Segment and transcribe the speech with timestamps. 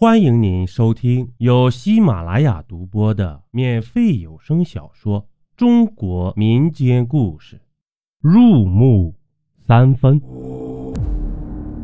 [0.00, 5.20] 欢迎您收听由喜马拉雅独播的免费有声小说
[5.58, 7.56] 《中国民间故事》。
[8.18, 9.14] 入木
[9.66, 10.18] 三分。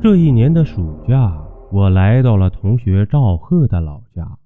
[0.00, 4.38] 这一年的暑假，我来到了同学赵贺的老家。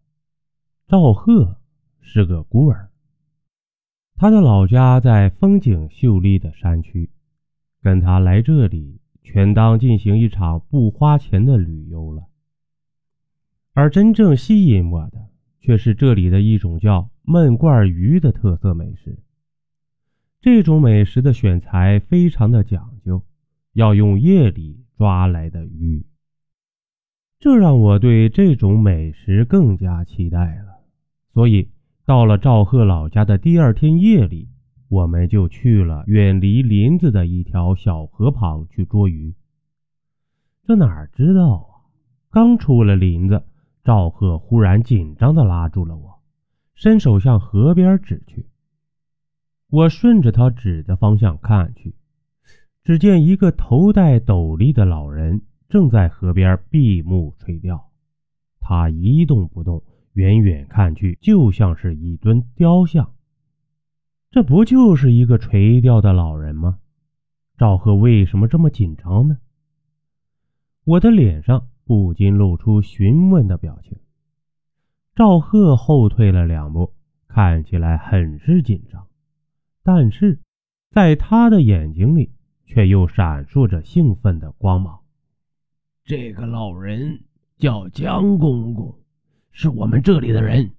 [0.86, 1.58] 赵贺
[2.00, 2.88] 是个孤儿，
[4.16, 7.10] 他的老家在风景秀丽的山区，
[7.82, 12.22] 跟他来这里，全当进行一场不花钱的旅游了。
[13.78, 15.28] 而真正吸引我的，
[15.60, 19.20] 却是这里的一种叫焖罐鱼的特色美食。
[20.40, 23.22] 这种美食的选材非常的讲究，
[23.74, 26.04] 要用夜里抓来的鱼，
[27.38, 30.82] 这让我对这种美食更加期待了。
[31.32, 31.68] 所以，
[32.04, 34.48] 到了赵贺老家的第二天夜里，
[34.88, 39.36] 我们就去了远离林子的一条小河旁去捉鱼。
[40.66, 41.86] 这哪知道啊，
[42.32, 43.44] 刚出了林子。
[43.88, 46.20] 赵贺忽然紧张地拉住了我，
[46.74, 48.44] 伸手向河边指去。
[49.70, 51.94] 我顺着他指的方向看去，
[52.84, 57.88] 只见一个头戴斗笠的老人正在河边闭目垂钓。
[58.60, 63.14] 他一动不动，远远看去就像是一尊雕像。
[64.30, 66.78] 这不就是一个垂钓的老人吗？
[67.56, 69.38] 赵贺为什么这么紧张呢？
[70.84, 71.68] 我的脸上。
[71.88, 73.96] 不禁露出询问的表情。
[75.14, 76.92] 赵贺后退了两步，
[77.26, 79.06] 看起来很是紧张，
[79.82, 80.38] 但是
[80.90, 82.30] 在他的眼睛里
[82.66, 85.00] 却又闪烁着兴奋的光芒。
[86.04, 87.24] 这个老人
[87.56, 88.94] 叫江公公，
[89.50, 90.70] 是我们这里的人，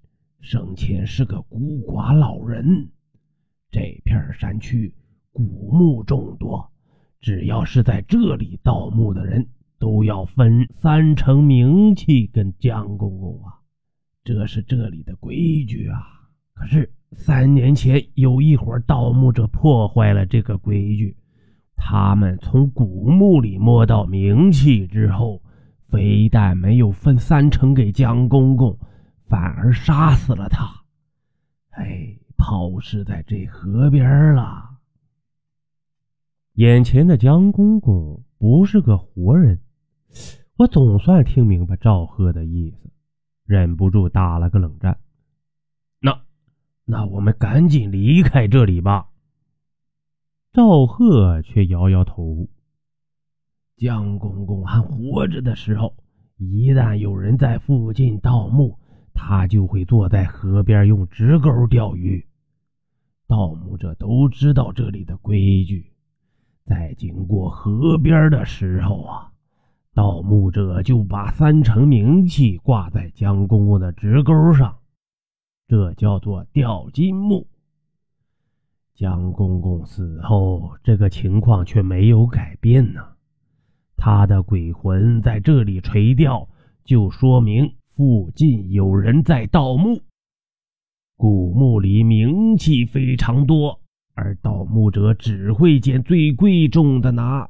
[0.42, 1.58] 生前是个孤
[1.88, 2.92] 寡老人。
[3.72, 4.94] 这片山区
[5.32, 6.72] 古墓众多，
[7.20, 9.48] 只要是在这里盗墓的人。
[9.80, 13.62] 都要分三成名气跟江公公啊，
[14.24, 16.04] 这是这里的规矩啊。
[16.54, 21.16] 可是三年前有一伙盗墓者破坏了这个规矩，
[21.78, 25.42] 他们从古墓里摸到名器之后，
[25.88, 28.78] 非但没有分三成给江公公，
[29.28, 30.66] 反而杀死了他，
[31.70, 34.66] 哎，抛尸在这河边了。
[36.56, 39.58] 眼前的江公公不是个活人。
[40.58, 42.92] 我总算听明白赵贺的意思，
[43.46, 45.00] 忍不住打了个冷战。
[46.02, 46.22] 那，
[46.86, 49.10] 那我们赶紧离开这里吧。
[50.52, 52.50] 赵贺却摇摇头。
[53.78, 55.96] 江公公还活着的时候，
[56.36, 58.78] 一旦有人在附近盗墓，
[59.14, 62.28] 他就会坐在河边用直钩钓鱼。
[63.28, 65.94] 盗墓者都知道这里的规矩，
[66.66, 69.29] 在经过河边的时候啊。
[70.00, 74.78] 盗墓者就把三成名器挂在江公公的直钩上，
[75.68, 77.46] 这叫做吊金木。
[78.96, 83.02] 江公公死后，这个情况却没有改变呢。
[83.98, 86.48] 他的鬼魂在这里垂钓，
[86.86, 90.02] 就说明附近有人在盗墓。
[91.18, 93.82] 古墓里名器非常多，
[94.14, 97.50] 而盗墓者只会捡最贵重的拿。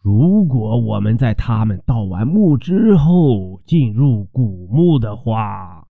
[0.00, 5.86] 如果我们在他们盗完墓之后进入古墓的话，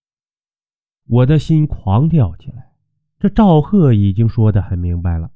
[1.06, 2.72] 我的心狂跳起来。
[3.18, 5.30] 这赵贺已经说得很明白了，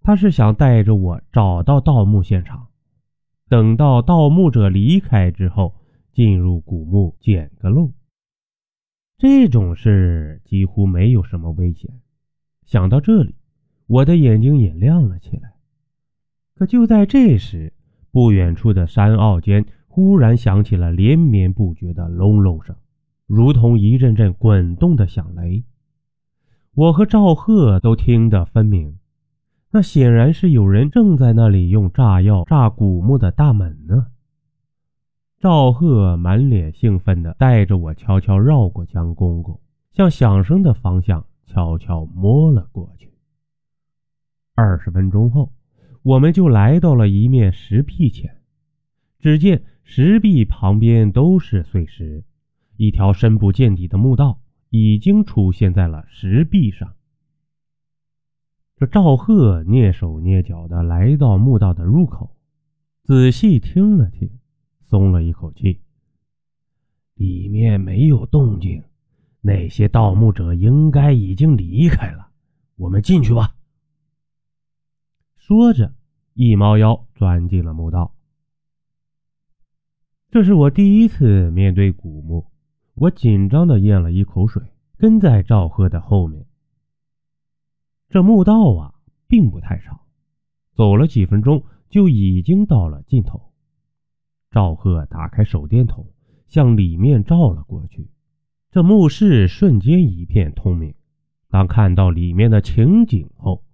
[0.00, 2.68] 他是想带着我找到盗墓现场，
[3.48, 5.74] 等到盗墓者离开之后，
[6.12, 7.92] 进入古墓捡个漏。
[9.18, 12.00] 这种事几乎没有什么危险。
[12.64, 13.34] 想到这里，
[13.86, 15.52] 我的眼睛也亮了起来。
[16.54, 17.72] 可就在这时，
[18.18, 22.74] 不远处的山坳间，忽然响起了连绵不绝的隆隆声，
[23.28, 25.62] 如同一阵阵滚动的响雷。
[26.74, 28.98] 我和赵贺都听得分明，
[29.70, 34.08] 那显然是有人正在那里用炸药炸古墓的大门呢。
[35.38, 39.60] 赵贺满脸兴奋地带着我悄悄绕过江公公，
[39.92, 43.12] 向响声的方向悄悄摸了过去。
[44.56, 45.52] 二十分钟后。
[46.08, 48.40] 我们就来到了一面石壁前，
[49.18, 52.24] 只见石壁旁边都是碎石，
[52.78, 54.40] 一条深不见底的墓道
[54.70, 56.94] 已经出现在了石壁上。
[58.76, 62.34] 这赵贺蹑手蹑脚地来到墓道的入口，
[63.02, 64.30] 仔细听了听，
[64.86, 65.80] 松了一口气。
[67.16, 68.82] 里面没有动静，
[69.42, 72.30] 那些盗墓者应该已经离开了。
[72.76, 73.54] 我们进去吧。
[75.36, 75.97] 说着。
[76.40, 78.14] 一猫腰钻进了墓道。
[80.30, 82.46] 这是我第一次面对古墓，
[82.94, 84.62] 我紧张的咽了一口水，
[84.96, 86.46] 跟在赵贺的后面。
[88.08, 88.94] 这墓道啊，
[89.26, 89.98] 并不太长，
[90.76, 93.50] 走了几分钟就已经到了尽头。
[94.52, 96.06] 赵贺打开手电筒，
[96.46, 98.12] 向里面照了过去，
[98.70, 100.94] 这墓室瞬间一片通明。
[101.48, 103.64] 当看到里面的情景后，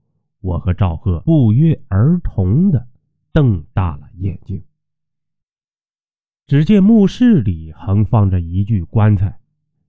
[0.44, 2.86] 我和赵贺不约而同的
[3.32, 4.62] 瞪大了眼睛。
[6.46, 9.38] 只见墓室里横放着一具棺材，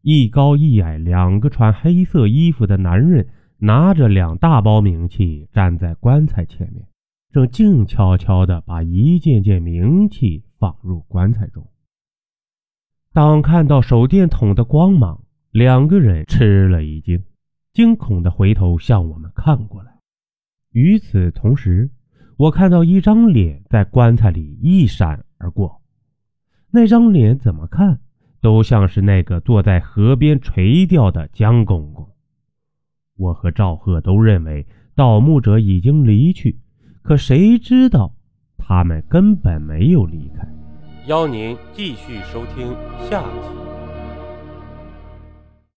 [0.02, 6.88] 一高一矮两个穿黑色衣服的男人拿着两大包冥器站在棺材前面，
[7.34, 11.68] 正静悄悄地把一件件冥器放入棺材中。
[13.12, 15.22] 当看到手电筒的光芒，
[15.52, 17.22] 两个人吃了一惊，
[17.74, 19.95] 惊恐地回头向我们看过来。
[20.76, 21.90] 与此同时，
[22.36, 25.82] 我看到一张脸在棺材里一闪而过。
[26.70, 28.02] 那张脸怎么看
[28.42, 32.10] 都像是那个坐在河边垂钓的江公公。
[33.16, 36.60] 我和赵贺都认为盗墓者已经离去，
[37.02, 38.14] 可谁知道
[38.58, 40.46] 他们根本没有离开。
[41.08, 42.76] 邀您继续收听
[43.10, 43.65] 下集。